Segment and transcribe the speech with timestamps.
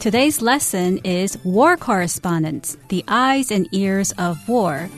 [0.00, 4.88] Today's lesson is War Correspondence The Eyes and Ears of War.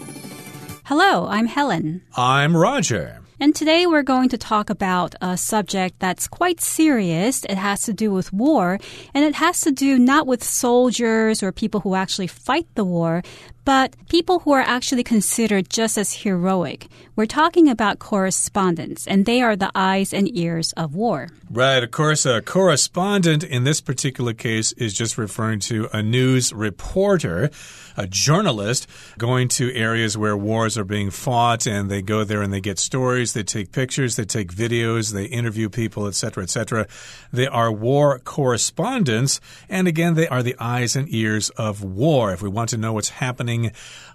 [0.84, 2.02] Hello, I'm Helen.
[2.18, 3.20] I'm Roger.
[3.40, 7.44] And today we're going to talk about a subject that's quite serious.
[7.46, 8.78] It has to do with war,
[9.14, 13.22] and it has to do not with soldiers or people who actually fight the war,
[13.70, 16.88] but people who are actually considered just as heroic.
[17.14, 21.28] We're talking about correspondents, and they are the eyes and ears of war.
[21.48, 21.80] Right.
[21.80, 27.50] Of course, a correspondent in this particular case is just referring to a news reporter,
[27.96, 28.88] a journalist
[29.18, 32.80] going to areas where wars are being fought, and they go there and they get
[32.80, 36.88] stories, they take pictures, they take videos, they interview people, etc., etc.
[37.32, 42.32] They are war correspondents, and again, they are the eyes and ears of war.
[42.32, 43.59] If we want to know what's happening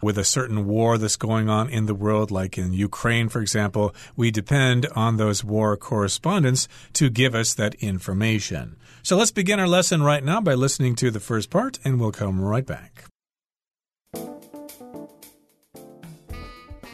[0.01, 3.93] with a certain war that's going on in the world, like in Ukraine, for example,
[4.15, 8.75] we depend on those war correspondents to give us that information.
[9.03, 12.11] So let's begin our lesson right now by listening to the first part, and we'll
[12.11, 13.05] come right back.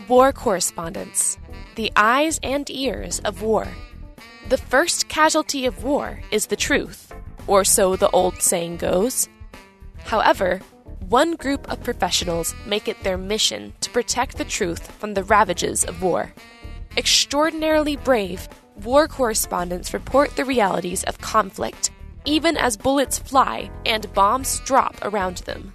[0.08, 1.38] War correspondents,
[1.76, 3.66] the eyes and ears of war.
[4.50, 7.14] The first casualty of war is the truth,
[7.48, 9.30] or so the old saying goes.
[10.04, 10.60] However,
[11.11, 15.85] one group of professionals make it their mission to protect the truth from the ravages
[15.85, 16.33] of war.
[16.97, 18.49] Extraordinarily brave,
[18.85, 21.91] war correspondents report the realities of conflict,
[22.25, 25.73] even as bullets fly and bombs drop around them.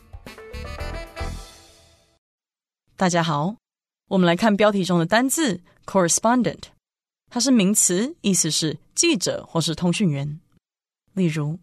[2.97, 3.55] 大家好，
[4.09, 6.65] 我们来看标题中的单字 correspondent，
[7.29, 10.39] 它是名词，意思是记者或是通讯员。
[11.13, 11.59] 例如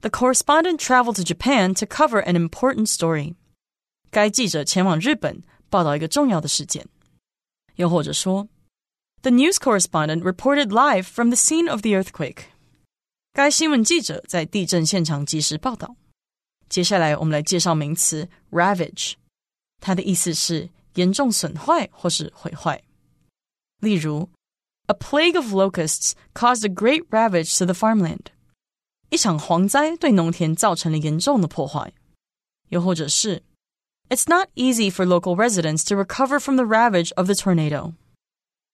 [0.00, 3.34] the correspondent traveled to Japan to cover an important story.
[4.10, 6.86] 该记者前往日本报道一个重要的事件。
[7.76, 8.48] 又或者说，
[9.22, 12.46] The news correspondent reported live from the scene of the earthquake.
[13.32, 15.96] 该新闻记者在地震现场及时报道。
[16.68, 19.14] 接下来，我们来介绍名词 ravage，
[19.80, 22.82] 它的意思是严重损坏或是毁坏。
[23.80, 24.28] 例如，
[24.86, 28.26] A plague of locusts caused a great ravage to the farmland.
[29.09, 31.93] 一场蝗灾对农田造成了严重的破坏，
[32.69, 33.43] 又或者是
[34.09, 37.93] It's not easy for local residents to recover from the ravage of the tornado。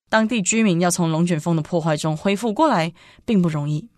[0.09, 2.93] 当地居民要从龙卷风的破坏中恢复过来，
[3.25, 3.89] 并不容易。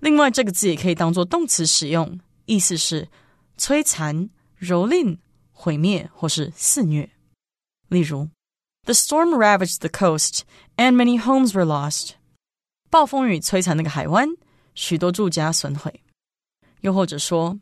[0.00, 3.08] 另外，这个字也可以当做动词使用，意思是
[3.56, 4.28] 摧残、
[4.60, 5.18] 蹂躏、
[5.52, 7.10] 毁灭或是肆虐。
[7.88, 8.28] 例如
[8.84, 10.40] ，The storm ravaged the coast,
[10.76, 12.10] and many homes were lost。
[12.90, 14.28] 暴风雨摧残那个海湾。
[14.75, 16.01] 许多住家损毁。
[16.81, 17.59] 又或者说，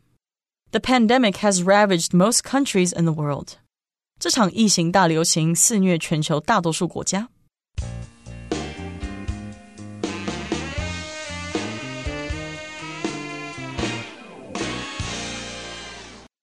[0.70, 3.54] The pandemic has ravaged most countries in the world。
[4.18, 7.28] 这场疫情大流行肆虐全球大多数国家。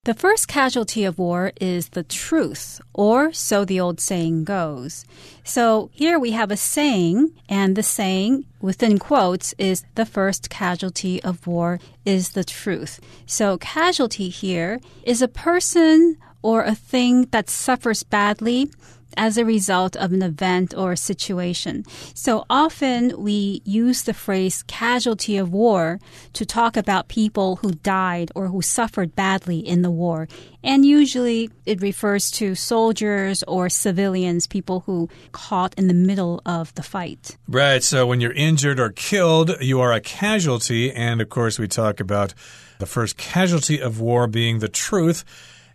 [0.05, 5.05] The first casualty of war is the truth, or so the old saying goes.
[5.45, 11.23] So here we have a saying, and the saying within quotes is the first casualty
[11.23, 12.99] of war is the truth.
[13.25, 18.69] So casualty here is a person or a thing that suffers badly
[19.17, 21.83] as a result of an event or situation.
[22.13, 25.99] So often we use the phrase casualty of war
[26.33, 30.27] to talk about people who died or who suffered badly in the war.
[30.63, 36.73] And usually it refers to soldiers or civilians, people who caught in the middle of
[36.75, 37.37] the fight.
[37.47, 37.83] Right.
[37.83, 40.91] So when you're injured or killed, you are a casualty.
[40.91, 42.33] And of course, we talk about
[42.79, 45.23] the first casualty of war being the truth.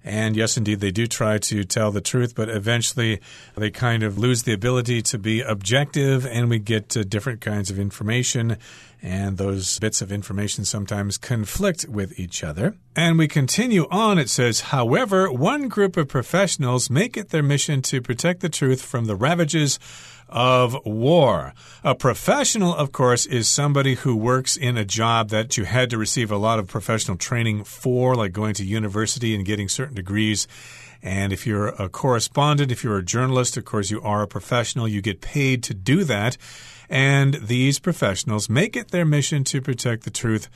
[0.05, 3.21] And yes, indeed, they do try to tell the truth, but eventually
[3.57, 7.71] they kind of lose the ability to be objective, and we get uh, different kinds
[7.71, 8.57] of information.
[9.01, 12.75] And those bits of information sometimes conflict with each other.
[12.97, 14.19] And we continue on.
[14.19, 18.83] It says, however, one group of professionals make it their mission to protect the truth
[18.83, 19.79] from the ravages
[20.29, 21.55] of war.
[21.85, 25.99] A professional, of course, is somebody who works in a job that you had to
[25.99, 30.49] receive a lot of professional training for, like going to university and getting certain degrees.
[31.03, 34.89] And if you're a correspondent, if you're a journalist, of course, you are a professional.
[34.89, 36.37] You get paid to do that.
[36.89, 40.49] And these professionals make it their mission to protect the truth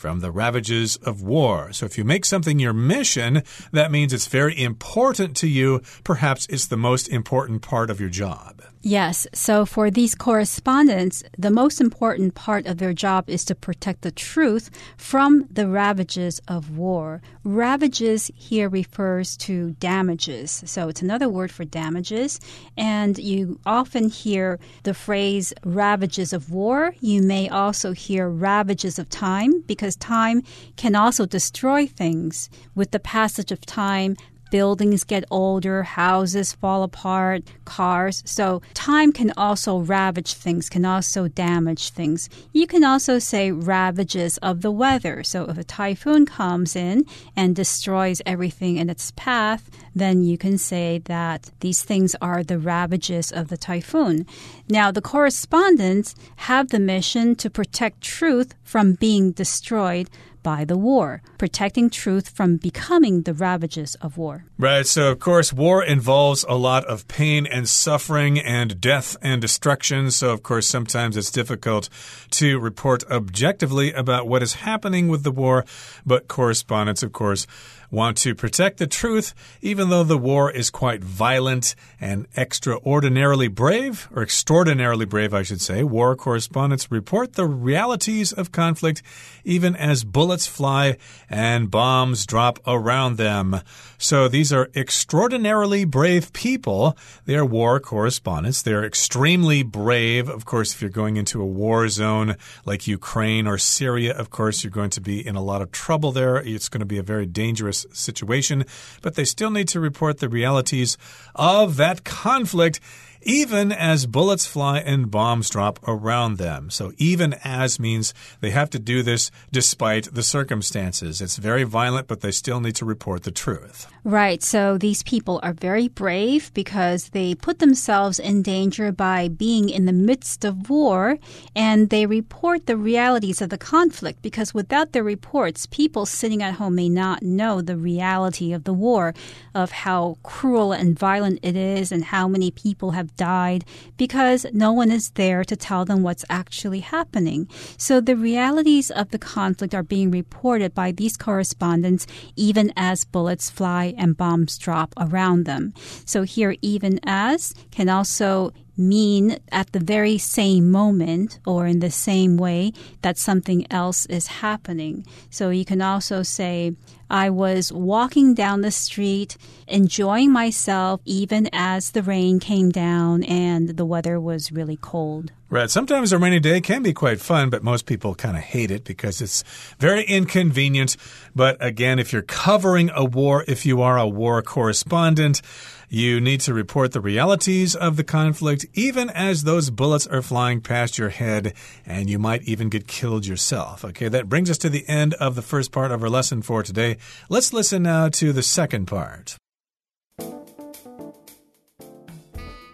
[0.00, 1.72] from the ravages of war.
[1.72, 3.42] So if you make something your mission,
[3.72, 5.82] that means it's very important to you.
[6.04, 8.62] Perhaps it's the most important part of your job.
[8.82, 9.26] Yes.
[9.34, 14.10] So for these correspondents, the most important part of their job is to protect the
[14.10, 17.20] truth from the ravages of war.
[17.44, 20.62] Ravages here refers to damages.
[20.64, 22.40] So it's another word for damages.
[22.74, 26.94] And you often hear the phrase ravages of war.
[27.00, 30.42] You may also hear ravages of time because time
[30.76, 32.48] can also destroy things.
[32.74, 34.16] With the passage of time,
[34.50, 38.22] buildings get older, houses fall apart, cars.
[38.26, 42.28] So time can also ravage things, can also damage things.
[42.52, 45.22] You can also say ravages of the weather.
[45.22, 47.04] So if a typhoon comes in
[47.36, 52.58] and destroys everything in its path, then you can say that these things are the
[52.58, 54.26] ravages of the typhoon.
[54.68, 60.08] Now, the correspondents have the mission to protect truth from being destroyed
[60.42, 64.44] by the war, protecting truth from becoming the ravages of war.
[64.58, 64.86] Right.
[64.86, 70.10] So, of course, war involves a lot of pain and suffering and death and destruction.
[70.10, 71.88] So, of course, sometimes it's difficult
[72.32, 75.64] to report objectively about what is happening with the war.
[76.04, 77.46] But correspondents, of course,
[77.90, 84.08] want to protect the truth, even though the war is quite violent and extraordinarily brave,
[84.14, 85.82] or extraordinarily brave, I should say.
[85.82, 89.02] War correspondents report the realities of conflict,
[89.44, 90.96] even as bullets fly
[91.28, 93.60] and bombs drop around them.
[93.98, 96.96] So these are extraordinarily brave people.
[97.26, 98.62] They are war correspondents.
[98.62, 100.28] They're extremely brave.
[100.28, 104.62] Of course, if you're going into a war zone like Ukraine or Syria, of course,
[104.62, 106.36] you're going to be in a lot of trouble there.
[106.36, 108.64] It's going to be a very dangerous situation,
[109.02, 110.96] but they still need to report the realities
[111.34, 112.80] of that conflict
[113.22, 116.70] even as bullets fly and bombs drop around them.
[116.70, 121.20] So, even as means they have to do this despite the circumstances.
[121.20, 123.86] It's very violent, but they still need to report the truth.
[124.04, 124.42] Right.
[124.42, 129.84] So, these people are very brave because they put themselves in danger by being in
[129.84, 131.18] the midst of war
[131.54, 136.54] and they report the realities of the conflict because without their reports, people sitting at
[136.54, 139.14] home may not know the reality of the war,
[139.54, 143.64] of how cruel and violent it is, and how many people have died
[143.96, 147.48] because no one is there to tell them what's actually happening.
[147.76, 153.50] So the realities of the conflict are being reported by these correspondents even as bullets
[153.50, 155.74] fly and bombs drop around them.
[156.04, 161.90] So here, even as can also mean at the very same moment or in the
[161.90, 162.72] same way
[163.02, 165.06] that something else is happening.
[165.30, 166.74] So you can also say,
[167.10, 169.36] I was walking down the street,
[169.66, 175.32] enjoying myself, even as the rain came down and the weather was really cold.
[175.50, 175.68] Right.
[175.68, 178.84] Sometimes a rainy day can be quite fun, but most people kind of hate it
[178.84, 179.42] because it's
[179.80, 180.96] very inconvenient.
[181.34, 185.42] But again, if you're covering a war, if you are a war correspondent,
[185.90, 190.60] you need to report the realities of the conflict, even as those bullets are flying
[190.60, 191.52] past your head,
[191.84, 193.84] and you might even get killed yourself.
[193.84, 196.62] Okay, that brings us to the end of the first part of our lesson for
[196.62, 196.96] today.
[197.28, 199.36] Let's listen now to the second part.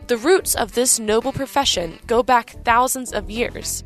[0.07, 3.83] The roots of this noble profession go back thousands of years.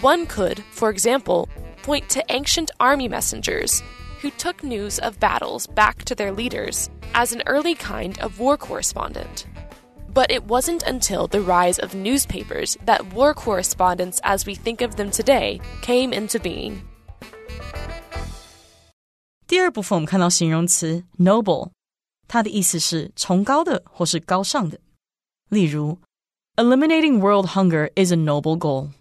[0.00, 1.48] One could, for example,
[1.82, 3.82] point to ancient army messengers
[4.21, 8.57] who took news of battles back to their leaders as an early kind of war
[8.57, 9.45] correspondent.
[10.13, 14.95] But it wasn't until the rise of newspapers that war correspondents as we think of
[14.95, 16.81] them today came into being.
[19.45, 21.71] 第二部分我们看到形容词 noble，
[22.27, 24.79] 它的意思是崇高的或是高尚的。
[25.49, 25.99] 例如，
[26.55, 28.91] Eliminating world hunger is a noble goal，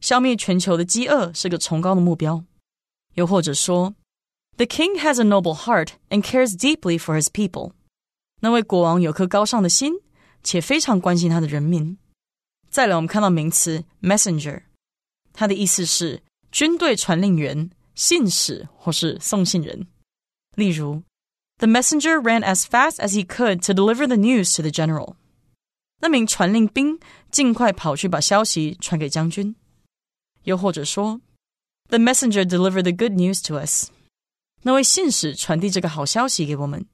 [0.00, 2.44] 消灭全球的饥饿是个崇高的目标。
[3.14, 3.94] 又或者说
[4.58, 7.72] the king has a noble heart and cares deeply for his people.
[8.40, 9.94] 那位国王有颗高尚的心，
[10.42, 11.96] 且非常关心他的人民。
[12.70, 14.62] 再来，我们看到名词 messenger，
[15.32, 19.86] 它的意思是军队传令员、信使或是送信人。
[20.56, 21.02] 例如，
[21.58, 25.14] The messenger ran as fast as he could to deliver the news to the general。
[26.00, 26.98] 那名传令兵
[27.30, 29.54] 尽快跑去把消息传给将军。
[30.42, 31.20] 又或者说，
[31.88, 33.90] The messenger delivered the good news to us。
[34.62, 36.86] 那位信使传递这个好消息给我们。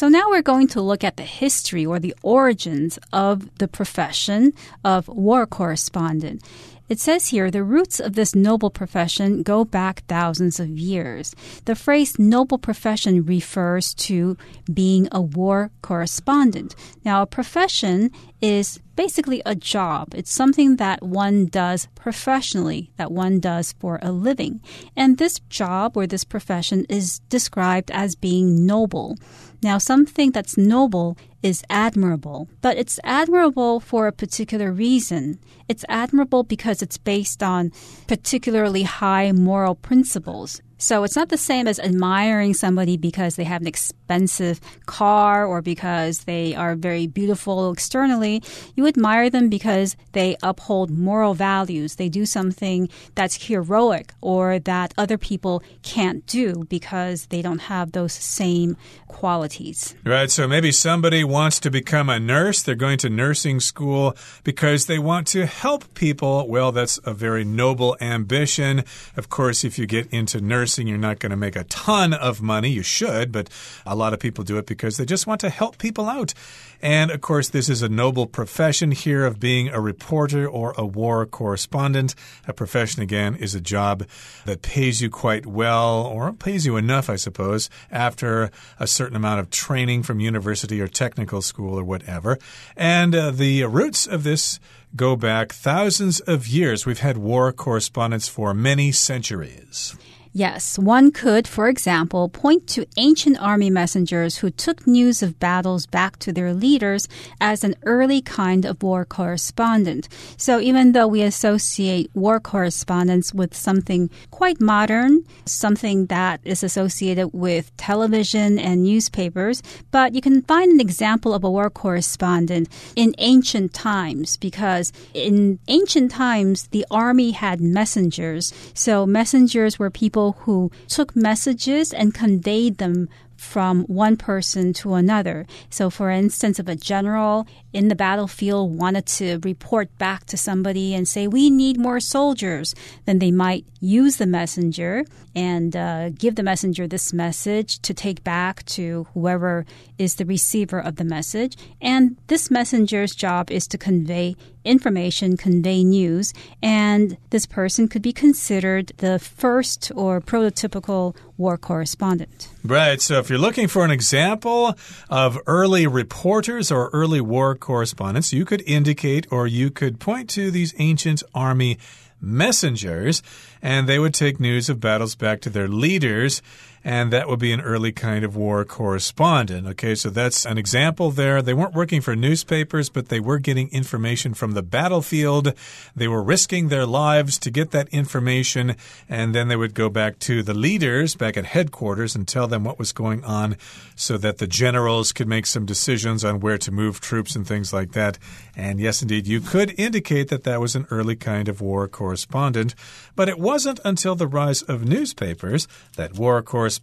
[0.00, 4.54] So now we're going to look at the history or the origins of the profession
[4.82, 6.40] of war correspondent.
[6.87, 11.35] It says here the roots of this noble profession go back thousands of years.
[11.65, 14.37] The phrase noble profession refers to
[14.71, 16.75] being a war correspondent.
[17.03, 20.13] Now, a profession is basically a job.
[20.13, 24.61] It's something that one does professionally, that one does for a living.
[24.95, 29.17] And this job or this profession is described as being noble.
[29.63, 35.39] Now, something that's noble is admirable, but it's admirable for a particular reason.
[35.67, 37.71] It's admirable because it's based on
[38.07, 40.61] particularly high moral principles.
[40.77, 45.61] So it's not the same as admiring somebody because they have an expensive car or
[45.61, 48.43] because they are very beautiful externally.
[48.75, 51.95] You admire them because they uphold moral values.
[51.95, 57.93] They do something that's heroic or that other people can't do because they don't have
[57.93, 58.75] those same
[59.07, 59.95] qualities.
[60.03, 60.29] Right.
[60.29, 62.61] So maybe somebody wants to become a nurse.
[62.61, 64.15] They're going to nursing school
[64.45, 66.47] because they want to help people.
[66.47, 68.85] Well, that's a very noble ambition.
[69.17, 72.41] Of course, if you get into nursing, you're not going to make a ton of
[72.41, 72.69] money.
[72.69, 73.49] You should, but
[73.85, 76.33] a lot of people do it because they just want to help people out.
[76.81, 80.85] And of course, this is a noble profession here of being a reporter or a
[80.85, 82.15] war correspondent.
[82.47, 84.05] A profession, again, is a job
[84.45, 89.41] that pays you quite well, or pays you enough, I suppose, after a certain amount
[89.41, 92.37] of training from university or technical school or whatever.
[92.75, 94.59] And uh, the roots of this
[94.95, 96.85] go back thousands of years.
[96.85, 99.95] We've had war correspondents for many centuries.
[100.37, 105.85] Yes, one could, for example, point to ancient army messengers who took news of battles
[105.85, 107.07] back to their leaders
[107.39, 110.09] as an early kind of war correspondent.
[110.35, 117.29] So even though we associate war correspondence with something quite modern, something that is associated
[117.31, 123.15] with television and newspapers, but you can find an example of a war correspondent in
[123.19, 128.53] ancient times because in ancient times the army had messengers.
[128.73, 134.93] So messengers were people people who took messages and conveyed them from one person to
[134.93, 135.45] another.
[135.69, 140.95] So, for instance, if a general in the battlefield wanted to report back to somebody
[140.95, 142.73] and say, We need more soldiers,
[143.05, 145.03] then they might use the messenger
[145.35, 149.65] and uh, give the messenger this message to take back to whoever
[149.97, 151.57] is the receiver of the message.
[151.81, 158.11] And this messenger's job is to convey information, convey news, and this person could be
[158.11, 162.49] considered the first or prototypical war correspondent.
[162.63, 163.01] Right.
[163.01, 164.75] So if you're looking for an example
[165.09, 170.51] of early reporters or early war correspondents, you could indicate or you could point to
[170.51, 171.77] these ancient army
[172.21, 173.21] messengers,
[173.61, 176.41] and they would take news of battles back to their leaders
[176.85, 179.65] and that would be an early kind of war correspondent.
[179.65, 181.41] Okay, so that's an example there.
[181.41, 185.53] They weren't working for newspapers, but they were getting information from the battlefield.
[185.95, 188.75] They were risking their lives to get that information,
[189.09, 192.63] and then they would go back to the leaders back at headquarters and tell them
[192.63, 193.57] what was going on
[193.95, 197.73] so that the generals could make some decisions on where to move troops and things
[197.73, 198.19] like that.
[198.55, 202.75] And yes, indeed, you could indicate that that was an early kind of war correspondent,
[203.15, 206.74] but it wasn't until the rise of newspapers that war correspondents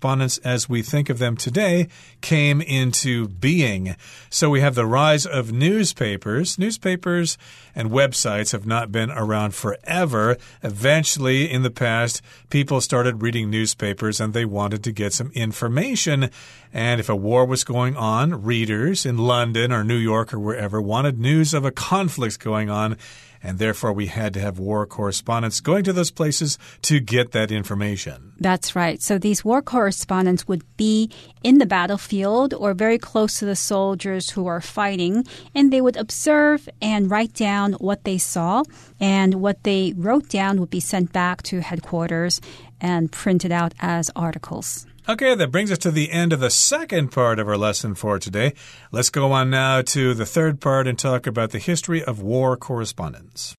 [0.44, 1.88] as we think of them today
[2.20, 3.96] came into being.
[4.30, 6.58] So we have the rise of newspapers.
[6.58, 7.38] Newspapers
[7.74, 10.36] and websites have not been around forever.
[10.62, 16.30] Eventually, in the past, people started reading newspapers and they wanted to get some information.
[16.72, 20.80] And if a war was going on, readers in London or New York or wherever
[20.80, 22.96] wanted news of a conflict going on
[23.42, 27.50] and therefore we had to have war correspondents going to those places to get that
[27.50, 28.32] information.
[28.38, 29.00] That's right.
[29.00, 31.10] So these war correspondents would be
[31.42, 35.96] in the battlefield or very close to the soldiers who are fighting, and they would
[35.96, 38.62] observe and write down what they saw,
[39.00, 42.40] and what they wrote down would be sent back to headquarters
[42.80, 44.86] and printed out as articles.
[45.08, 48.20] Okay, that brings us to the end of the second part of our lesson for
[48.20, 48.54] today.
[48.92, 52.56] Let's go on now to the third part and talk about the history of war
[52.56, 53.56] correspondence.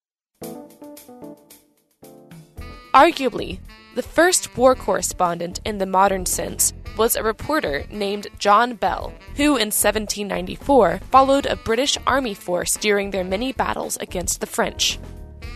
[2.94, 3.60] Arguably,
[3.96, 9.58] the first war correspondent in the modern sense was a reporter named John Bell, who
[9.58, 14.98] in 1794 followed a British army force during their many battles against the French.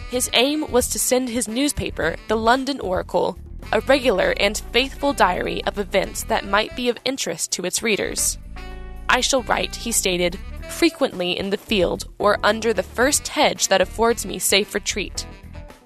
[0.10, 3.38] His aim was to send his newspaper, the London Oracle,
[3.73, 8.38] a regular and faithful diary of events that might be of interest to its readers.
[9.09, 13.80] I shall write, he stated, frequently in the field or under the first hedge that
[13.80, 15.26] affords me safe retreat.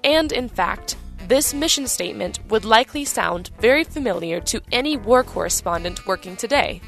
[0.03, 0.95] And in fact,
[1.27, 6.81] this mission statement would likely sound very familiar to any war correspondent working today.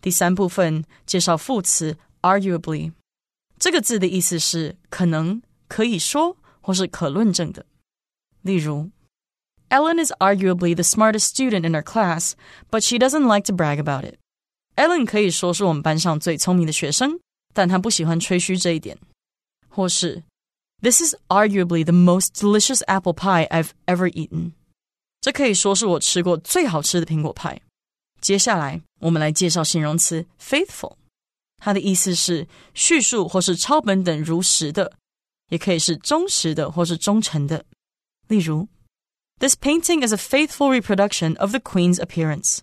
[0.00, 2.92] 第三部分介绍副词 arguably。
[3.58, 7.66] 这个字的意思是可能、可以说或是可论证的。
[8.42, 8.90] 例如，
[9.68, 12.32] Ellen is arguably the smartest student in her class,
[12.70, 14.18] but she doesn't like to brag about it.
[14.76, 17.18] Ellen 可以说是我们班上最聪明的学生，
[17.52, 18.96] 但她不喜欢吹嘘这一点。
[19.68, 20.22] 或是，
[20.80, 24.52] This is arguably the most delicious apple pie I've ever eaten.
[25.20, 27.60] 这可以说是我吃过最好吃的苹果派。
[28.20, 30.96] 接下来，我们来介绍形容词 faithful。
[31.58, 34.92] 它的意思是叙述或是抄本等如实的，
[35.50, 37.64] 也可以是忠实的或是忠诚的。
[38.28, 38.68] 例如，
[39.38, 42.58] This painting is a faithful reproduction of the Queen's appearance。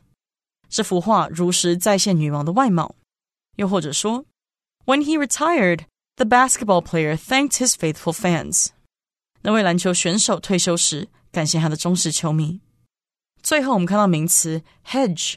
[0.68, 2.96] 这幅画如实再现女王的外貌。
[3.56, 4.26] 又或者说，
[4.86, 5.86] When he retired,
[6.18, 8.68] the basketball player thanked his faithful fans。
[9.42, 12.60] 那位篮球选手退休时，感谢他的忠实球迷。
[13.42, 15.36] 最后，我们看到名词 hedge，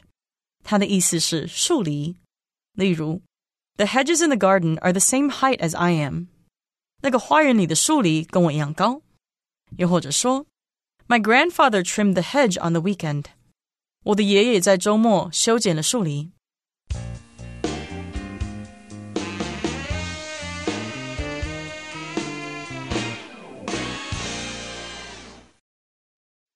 [0.63, 2.17] 它的意思是树篱。
[2.73, 3.21] 例如
[3.77, 6.27] the hedges in the garden are the same height as I am.
[7.01, 9.01] 那个花园里的树篱跟我一样高。
[9.77, 10.45] 又或者说，
[11.07, 13.25] My grandfather trimmed the hedge on the weekend.
[14.03, 16.31] 我的爷爷在周末修剪了树篱。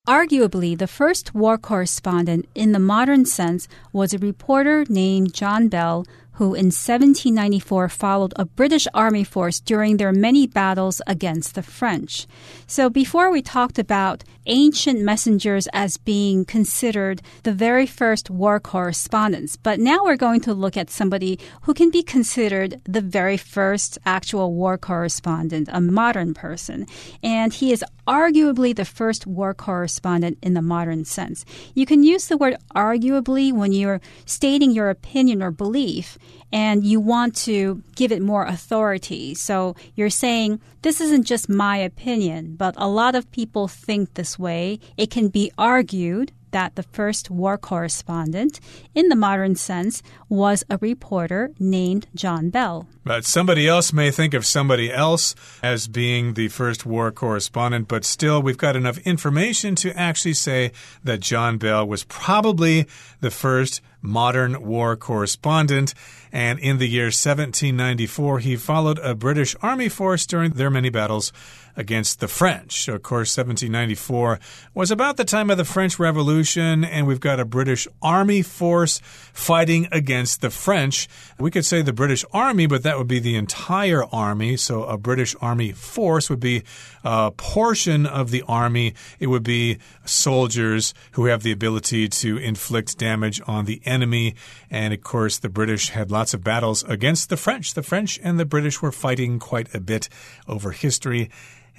[0.05, 6.03] Arguably, the first war correspondent in the modern sense was a reporter named John Bell
[6.38, 12.28] who in 1794 followed a British army force during their many battles against the French.
[12.68, 19.56] So before we talked about ancient messengers as being considered the very first war correspondents,
[19.56, 23.98] but now we're going to look at somebody who can be considered the very first
[24.06, 26.86] actual war correspondent, a modern person.
[27.20, 31.44] And he is arguably the first war correspondent in the modern sense.
[31.74, 36.16] You can use the word arguably when you're stating your opinion or belief
[36.52, 39.34] and you want to give it more authority.
[39.34, 44.38] So you're saying, this isn't just my opinion, but a lot of people think this
[44.38, 44.80] way.
[44.96, 48.60] It can be argued that the first war correspondent,
[48.94, 52.88] in the modern sense, was a reporter named John Bell.
[53.08, 58.04] But somebody else may think of somebody else as being the first war correspondent, but
[58.04, 60.72] still, we've got enough information to actually say
[61.04, 62.86] that John Bell was probably
[63.20, 65.94] the first modern war correspondent.
[66.30, 71.32] And in the year 1794, he followed a British army force during their many battles
[71.78, 72.88] against the French.
[72.88, 74.40] Of course, 1794
[74.74, 79.00] was about the time of the French Revolution, and we've got a British army force
[79.32, 81.08] fighting against the French.
[81.38, 84.56] We could say the British army, but that would be the entire army.
[84.56, 86.64] So a British army force would be
[87.04, 88.94] a portion of the army.
[89.18, 94.34] It would be soldiers who have the ability to inflict damage on the enemy.
[94.70, 97.74] And of course, the British had lots of battles against the French.
[97.74, 100.08] The French and the British were fighting quite a bit
[100.46, 101.30] over history.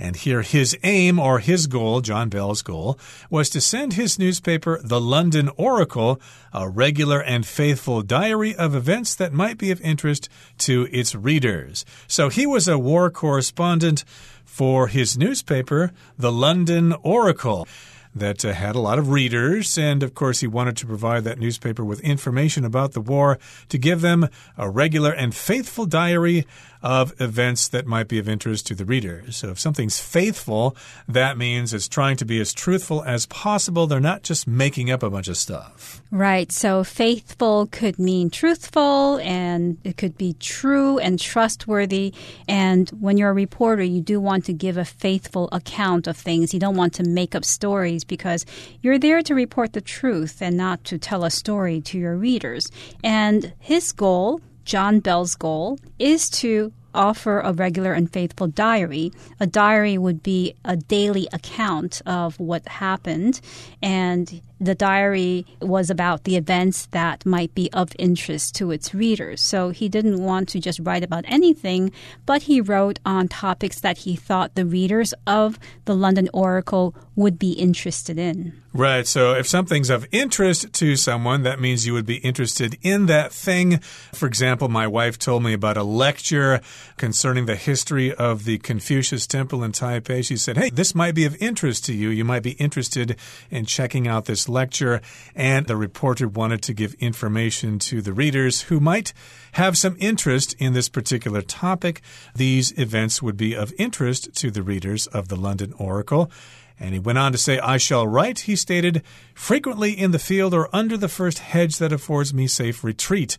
[0.02, 2.98] And here, his aim or his goal, John Bell's goal,
[3.30, 6.22] was to send his newspaper, the London Oracle,
[6.54, 11.84] a regular and faithful diary of events that might be of interest to its readers.
[12.08, 14.06] So he was a war correspondent
[14.46, 17.68] for his newspaper, the London Oracle
[18.16, 19.78] that uh, had a lot of readers.
[19.78, 23.38] And of course, he wanted to provide that newspaper with information about the war
[23.70, 26.46] to give them a regular and faithful diary
[26.82, 29.38] of events that might be of interest to the readers.
[29.38, 30.76] So if something's faithful,
[31.08, 33.88] that means it's trying to be as truthful as possible.
[33.88, 36.02] They're not just making up a bunch of stuff.
[36.12, 36.52] Right.
[36.52, 42.14] So faithful could mean truthful and it could be true and trustworthy.
[42.48, 46.54] And when you're a reporter, you do want to give a faithful account of things.
[46.54, 48.46] You don't want to make up stories because
[48.82, 52.72] you're there to report the truth and not to tell a story to your readers.
[53.04, 59.12] And his goal John Bell's goal is to offer a regular and faithful diary.
[59.40, 63.42] A diary would be a daily account of what happened,
[63.82, 69.42] and the diary was about the events that might be of interest to its readers.
[69.42, 71.92] So he didn't want to just write about anything,
[72.26, 77.38] but he wrote on topics that he thought the readers of the London Oracle would
[77.38, 78.54] be interested in.
[78.72, 79.08] Right.
[79.08, 83.34] So if something's of interest to someone, that means you would be interested in that
[83.34, 83.80] thing.
[84.14, 86.62] For example, my wife told me about a lecture
[86.96, 90.24] concerning the history of the Confucius Temple in Taipei.
[90.24, 92.10] She said, Hey, this might be of interest to you.
[92.10, 93.18] You might be interested
[93.50, 95.02] in checking out this lecture.
[95.36, 99.14] And the reporter wanted to give information to the readers who might
[99.54, 102.02] have some interest in this particular topic.
[102.36, 106.32] These events would be of interest to the readers of the London Oracle.
[106.80, 110.54] And he went on to say, I shall write, he stated, frequently in the field
[110.54, 113.38] or under the first hedge that affords me safe retreat.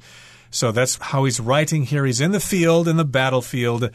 [0.51, 2.05] So that's how he's writing here.
[2.05, 3.91] He's in the field, in the battlefield.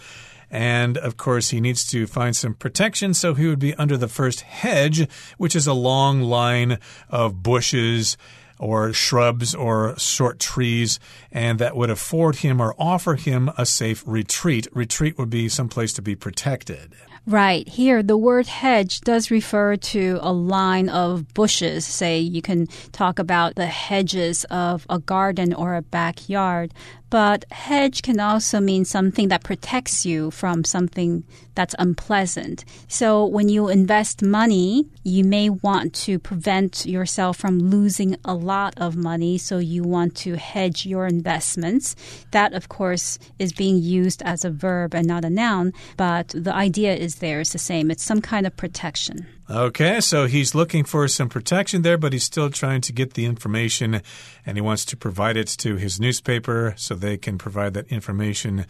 [0.52, 4.08] And of course, he needs to find some protection, so he would be under the
[4.08, 6.80] first hedge, which is a long line
[7.10, 8.18] of bushes
[8.58, 11.00] or shrubs or short trees,
[11.32, 14.68] and that would afford him or offer him a safe retreat.
[14.72, 16.94] Retreat would be some place to be protected.
[17.28, 17.68] Right.
[17.68, 21.84] Here, the word hedge does refer to a line of bushes.
[21.84, 26.72] Say, you can talk about the hedges of a garden or a backyard.
[27.16, 31.24] But hedge can also mean something that protects you from something
[31.56, 32.66] that's unpleasant.
[32.90, 38.74] So when you invest money, you may want to prevent yourself from losing a lot
[38.76, 39.38] of money.
[39.38, 41.96] So you want to hedge your investments.
[42.32, 45.72] That, of course, is being used as a verb and not a noun.
[45.96, 47.92] But the idea is there is the same.
[47.92, 49.26] It's some kind of protection.
[49.48, 53.26] Okay, so he's looking for some protection there, but he's still trying to get the
[53.26, 54.02] information
[54.44, 58.66] and he wants to provide it to his newspaper so they can provide that information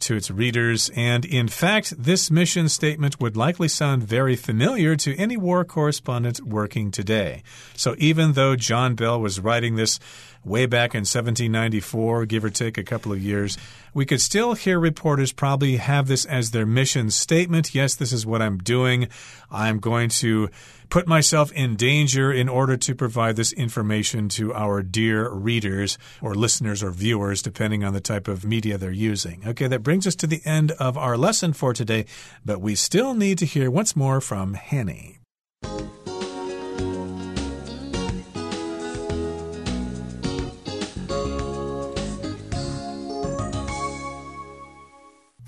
[0.00, 0.90] to its readers.
[0.96, 6.40] And in fact, this mission statement would likely sound very familiar to any war correspondent
[6.40, 7.44] working today.
[7.76, 10.00] So even though John Bell was writing this
[10.46, 13.58] way back in 1794, give or take a couple of years,
[13.92, 17.74] we could still hear reporters probably have this as their mission statement.
[17.74, 19.08] Yes, this is what I'm doing.
[19.50, 20.48] I'm going to
[20.88, 26.34] put myself in danger in order to provide this information to our dear readers or
[26.34, 29.42] listeners or viewers, depending on the type of media they're using.
[29.46, 32.06] Okay, that brings us to the end of our lesson for today,
[32.44, 35.15] but we still need to hear once more from Hanny.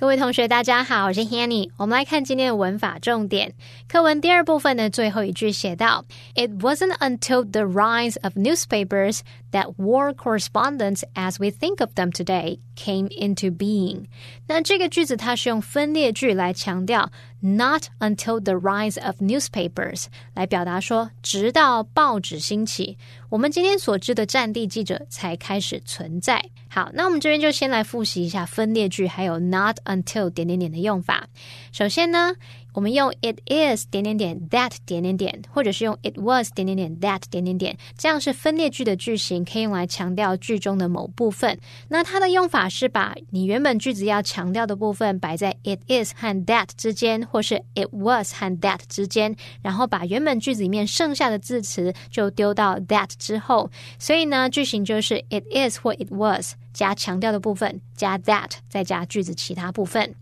[0.00, 1.70] 各位同学，大家好，我是 Hanny。
[1.76, 3.52] 我们来看今天的文法重点。
[3.88, 6.04] 课文第二部分的最后一句写到
[6.36, 12.59] ：“It wasn't until the rise of newspapers that war correspondence, as we think of them today,
[12.75, 14.05] came into being。”
[14.47, 17.11] 那这个句子它是用分裂句来强调。
[17.45, 26.41] Not until the rise of newspapers 来表达说，直到报纸兴起，我们今天所知的战地记者才开始存在。
[26.69, 31.27] 好，那我们这边就先来复习一下分裂句还有 not until 点点点的用法。
[31.73, 32.35] 首先呢。
[32.78, 41.58] 我们用 it is 点点点 that 点点点，或者是用 it was 点点点 that 点点点，这样是分裂句的句型，可以用来强调句中的某部分。
[41.88, 53.68] 那它的用法是把你原本句子要强调的部分摆在 it is 和 that 之间，或是 it was 和 that 之间，然后把原本句子里面剩下的字词就丢到 that 之后。
[53.98, 60.14] 所以呢，句型就是 it is 或 it was 加强调的部分，加 that 再加句子其他部分。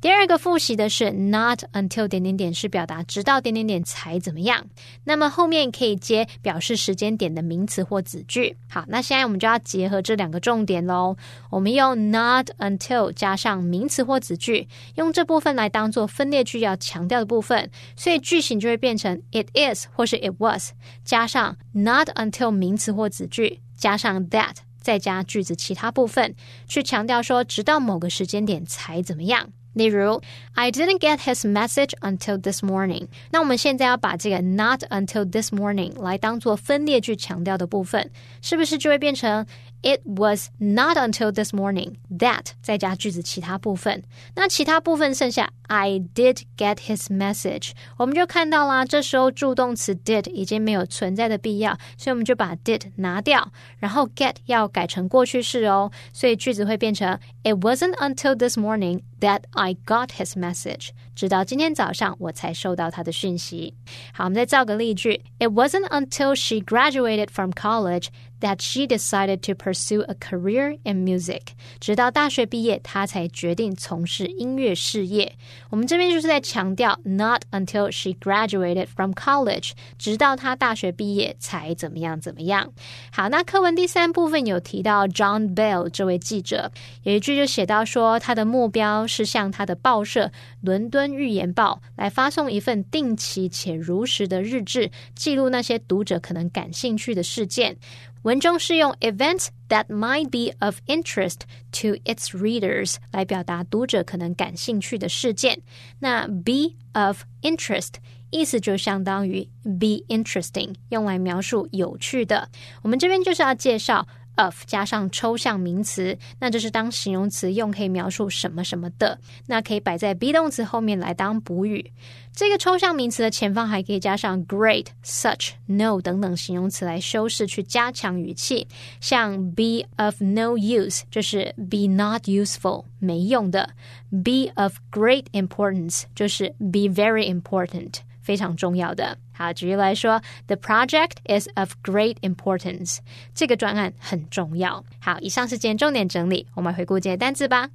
[0.00, 4.66] 第二个复习的是 not until 点点点，是表达直到点点点才怎么样。
[5.04, 8.56] 那么后面可以接表示时间点的名词或子句。
[8.70, 11.16] 好，那现在我们就要结合这两个重点喽。
[11.50, 20.70] 我们用 not until 加上名词或子句，用这部分来当做分裂句要强调的部分，所以句型就会变成 it is 或是 it was
[21.04, 26.34] 加上 not until 名词或子句，加上 that 再加句子其他部分，
[26.66, 29.50] 去强调说直到某个时间点才怎么样。
[29.73, 30.21] 例如，
[30.53, 33.07] I didn't get his message until this morning。
[33.31, 38.09] 那我们现在要把这个 not until this morning 来当做分裂句强调的部分，
[38.41, 39.45] 是不是就会变成
[39.81, 44.01] It was not until this morning that 再加句子其他部分，
[44.33, 48.83] 那其他部分剩下 I did get his message，我们就看到啦。
[48.83, 60.31] 这时候助动词 did 已经没有存在的必要，所以我们就把 did 拿掉，然后 get 要改成过去式哦，所以句子会变成 It wasn't until this morning that I got his
[60.31, 63.75] message，直到今天早上我才收到他的讯息。
[64.13, 68.07] 好，我们再造个例句：It wasn't until she graduated from college
[68.40, 71.40] that she decided to pursue a career in music。
[71.78, 75.36] 直到大学毕业，她才决定从事音乐事业。
[75.70, 82.72] 我们这边就是在强调，not until she graduated from college，直到她大学毕业才怎么样怎么样。
[83.12, 86.70] 好，那课文第三部分有提到 John Bell 这位记者，
[87.02, 90.26] 有一句就写到说，他的目标是向他的报社
[90.60, 97.76] 《伦敦预言报》来发送一份定期且如实的日志，记录那些读者可能感兴趣的事件。
[98.22, 101.40] 文中是用 events that might be of interest
[101.72, 105.62] to its readers 来表达读者可能感兴趣的事件。
[106.00, 107.94] 那 be of interest
[108.30, 112.48] 意思就相当于 be interesting，用来描述有趣的。
[112.82, 114.06] 我们这边就是要介绍
[114.42, 121.92] of 加上抽象名词，那就是当形容词用，可以描述什么什么的，那可以摆在 be 动词后面来当补语。
[122.32, 128.66] 这个抽象名词的前方还可以加上 great、such、no 等等形容词来修饰，去加强语气。
[129.00, 133.70] 像 be of no use 就是 be not useful 没用的
[134.10, 137.94] ；be of great importance 就是 be very important
[138.29, 139.17] 非常重要的。
[139.33, 142.99] 好，举例来说，The project is of great importance。
[143.33, 144.83] 这个专案很重要。
[144.99, 147.69] 好，以上是今天重点整理，我们回顾今天单词吧。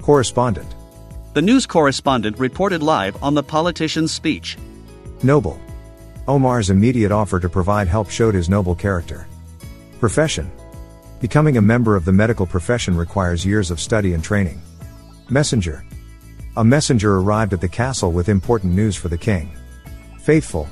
[0.00, 0.66] Correspondent.
[1.32, 4.56] The news correspondent reported live on the politician's speech.
[5.22, 5.56] Noble.
[6.26, 9.26] Omar's immediate offer to provide help showed his noble character.
[10.00, 10.46] Profession.
[11.20, 14.60] Becoming a member of the medical profession requires years of study and training.
[15.28, 15.82] Messenger.
[16.59, 19.49] A messenger arrived at the castle with important news for the king.
[20.19, 20.67] Faithful.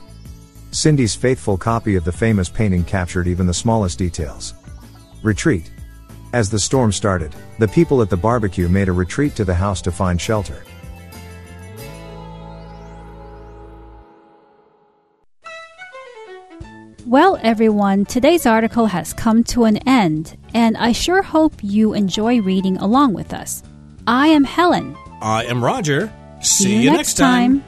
[0.72, 4.54] Cindy's faithful copy of the famous painting captured even the smallest details.
[5.24, 5.72] Retreat.
[6.34, 9.82] As the storm started, the people at the barbecue made a retreat to the house
[9.84, 10.62] to find shelter.
[17.06, 22.42] Well, everyone, today's article has come to an end, and I sure hope you enjoy
[22.42, 23.64] reading along with us.
[24.06, 24.98] I am Helen.
[25.22, 26.12] I am Roger.
[26.42, 27.64] See, you next time.